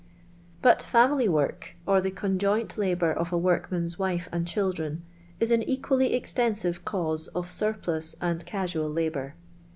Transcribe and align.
But 0.63 0.81
family 0.81 1.29
work, 1.29 1.75
or 1.85 2.01
the 2.01 2.09
conjoint 2.09 2.69
iahour 2.69 3.15
of 3.15 3.31
a 3.31 3.37
workman*g 3.37 3.97
wife 3.99 4.27
and 4.31 4.47
children, 4.47 5.03
is 5.39 5.51
an 5.51 5.61
equally 5.61 6.19
exten 6.19 6.53
aive 6.65 6.83
cause 6.83 7.27
of 7.35 7.47
surplus 7.51 8.15
and 8.19 8.43
casual 8.43 8.89
labour. 8.89 9.35